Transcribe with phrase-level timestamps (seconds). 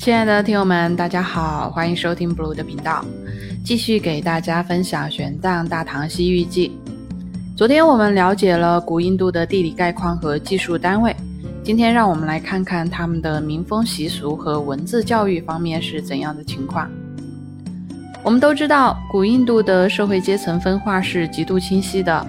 [0.00, 3.04] 亲爱的听友们，大家好，欢迎收听 Blue 的频道，
[3.62, 6.72] 继续给大家分享《玄奘大唐西域记》。
[7.54, 11.14] 昨天我们了解了古印度的地理概况和技术单位，
[11.62, 16.90] 今天让我们来看看他们的民风习俗和文字教育方面是怎样的情况。
[18.22, 22.26] 我们都知道，古印度的社会阶层分化是极度清晰的，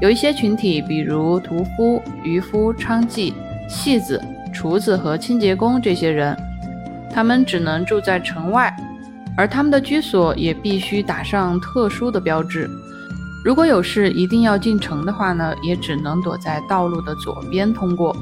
[0.00, 3.34] 有一些群体，比如屠夫、渔夫、娼妓、
[3.68, 4.18] 戏子、
[4.54, 6.34] 厨子和清洁工这些人。
[7.12, 8.74] 他们只能住在城外，
[9.36, 12.70] 而他们的居所也必须打上特殊的标志。
[13.44, 18.14] 如果有事一定要进城的话呢，也只能躲在道路的左边通过。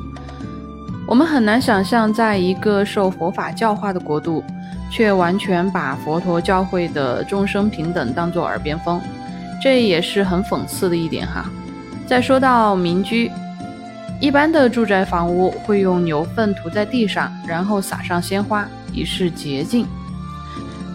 [1.06, 4.44] 我们很难想象，在一个受佛法教化的国度，
[4.90, 9.00] 却完全把佛陀教会的众生平等当作耳边风，
[9.62, 11.50] 这也是很讽刺的一点哈。
[12.06, 13.30] 再说到民居。
[14.20, 19.86] 一般的住宅房屋会用牛粪涂在地上，然后撒上鲜花，以示洁净。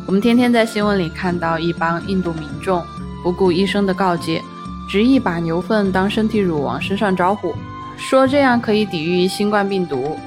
[0.06, 2.84] 我们天天在新闻里看到一帮印度民众
[3.24, 4.42] 不顾医生的告诫，
[4.90, 7.56] 执意把牛粪当身体乳往身上招呼，
[7.98, 10.18] 说这样可以抵御新冠病毒。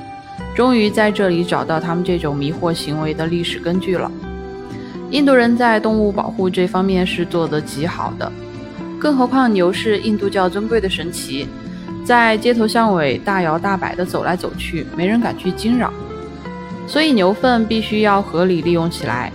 [0.55, 4.11] 终于在这里找到他们这种迷惑行为的历史根据了。
[5.11, 8.33] 印度人在动物保护这方面是做得极好的，
[8.98, 11.47] 更何况牛是印度教尊贵的神奇。
[12.03, 15.92] 在街头巷尾大摇大摆地走来走去，没人敢去惊扰，
[16.87, 19.33] 所以牛粪必须要合理利用起来。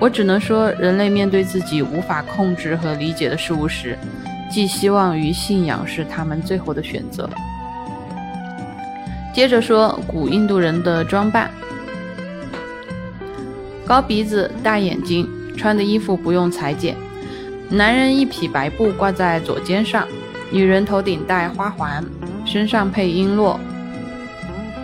[0.00, 3.98] 我只能说，人类面对自己无法控制和理解的事物时，
[4.50, 7.28] 寄希望于信仰是他们最后的选择。
[9.34, 11.50] 接着说古印度人的装扮：
[13.84, 16.96] 高鼻子、大眼睛，穿的衣服不用裁剪，
[17.68, 20.06] 男人一匹白布挂在左肩上。
[20.50, 22.02] 女人头顶戴花环，
[22.46, 23.58] 身上配璎珞。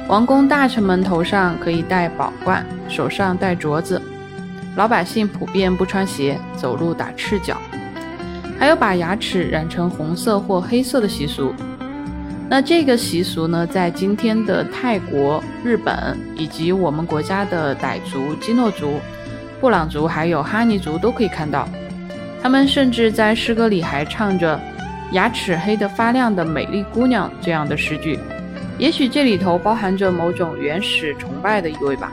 [0.06, 4.00] 王公大臣们头上可以戴宝冠，手上戴镯子。
[4.77, 7.56] 老百姓普遍不穿鞋，走路打赤脚。
[8.58, 11.55] 还有把牙齿染成红色或黑色的习俗。
[12.51, 19.01] 那这个习俗呢，在今天的泰国、日本以及我们国家的傣族、基诺族、
[19.58, 21.67] 布朗族还有哈尼族都可以看到。
[22.42, 24.61] 他们甚至在诗歌里还唱着。
[25.12, 28.18] 牙齿黑得发亮的美丽姑娘，这样的诗句，
[28.79, 32.12] 也许这里头包含着某种原始崇拜的意味吧。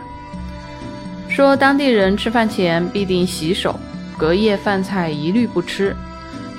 [1.29, 3.79] 说当地人吃饭前必定洗手，
[4.17, 5.95] 隔夜饭菜一律不吃，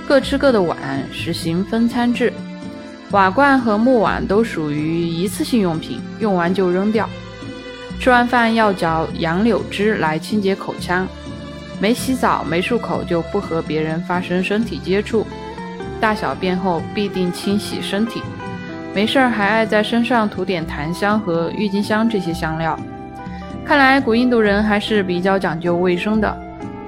[0.09, 0.77] 各吃各的碗，
[1.13, 2.33] 实行分餐制。
[3.11, 7.09] 瓦罐和木碗都属于一次性用品，用完就扔掉。
[8.01, 11.07] 吃完饭要嚼杨柳枝来清洁口腔，
[11.79, 15.27] 没洗澡没漱口就不和别人发生身体接触。
[16.01, 18.23] 大小便后必定清洗身体，
[18.95, 22.79] 没事儿还爱在身上涂点檀香和郁金香这些香料。
[23.65, 26.37] 看来古印度人还是比较讲究卫生的，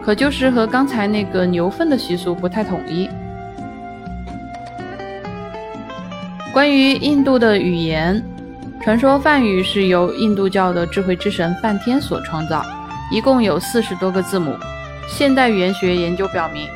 [0.02, 3.08] 可就是和刚才那个牛粪的习俗不太统一。
[6.52, 8.22] 关于印度的语言，
[8.82, 12.64] 传说梵语是由印度教的智慧之神梵天所创造，
[13.10, 14.54] 一共有四十多个字母。
[15.08, 16.68] 现代语言学研究表明。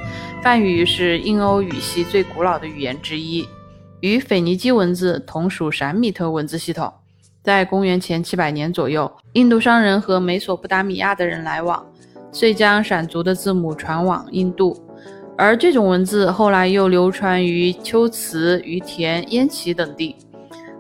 [0.43, 3.47] 梵语是印欧语系最古老的语言之一，
[4.01, 6.93] 与腓尼基文字同属闪米特文字系统。
[7.43, 11.85] 在公元前七百年左右，印度商人和美索不达米亚的人来往，
[12.31, 14.77] 遂将闪族的字母传往印度，
[15.37, 20.17] 而这种文字后来又流传于龟兹、于田、燕齐等地。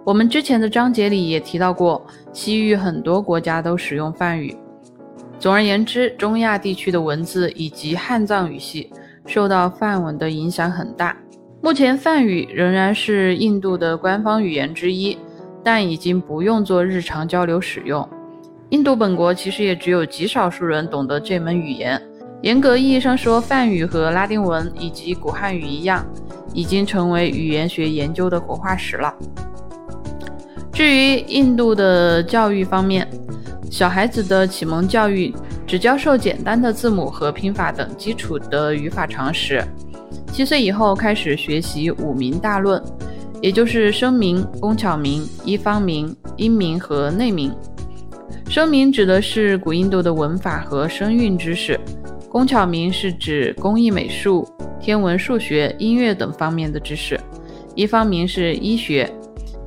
[0.04, 4.56] 我们之前的章节里也提到过，西域很多国家都使用梵语。
[5.38, 8.92] 总而言之，中亚地区的文字以及汉藏语系。
[9.26, 11.14] 受到梵文的影响很大。
[11.60, 15.18] 目前，梵语仍然是印度的官方语言之一，
[15.62, 18.08] 但已经不用做日常交流使用。
[18.70, 22.00] 印度本国其实也只有极少数人懂得这门语言。
[22.42, 26.06] 严格意义上说，梵语和拉丁文以及古汉语一样，
[26.54, 29.12] 已经成为语言学研究的活化石了。
[30.72, 33.06] 至于印度的教育方面，
[33.68, 35.34] 小孩子的启蒙教育。
[35.66, 39.62] 只教授简单的字母和拼法等基础的语法常识。
[40.38, 42.80] 七岁以后开始学习五名大论，
[43.42, 47.52] 也就是声明、工巧名、一方名、音名和内名。
[48.48, 51.76] 声明指的是古印度的文法和声韵知识，
[52.30, 54.46] 工巧名是指工艺美术、
[54.80, 57.18] 天文数学、音乐等方面的知识，
[57.74, 59.12] 一方名是医学，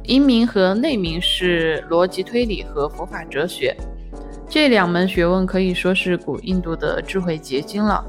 [0.05, 3.75] 音名和内名是逻辑推理和佛法哲学。
[4.47, 8.01] 这两门学问可以说是古印度的智慧结晶了。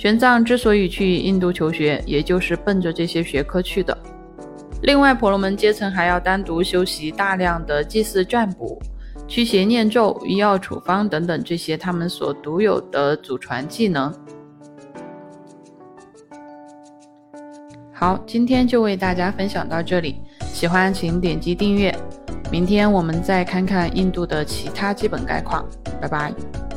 [0.00, 3.94] 玄奘之所以去印度求学，也就是奔着这些学科去的。
[4.80, 8.80] 另外，婆罗门阶层还要单独修习大量的祭祀占卜，
[9.28, 14.10] 驱邪念咒、医药处方等等这些他们所独有的祖传技能。
[17.92, 20.16] 好，今天就为大家分享到这里，
[20.50, 21.94] 喜欢请点击订阅。
[22.50, 25.62] 明天我们再看看印度的其他基本概况。
[26.00, 26.69] 拜拜。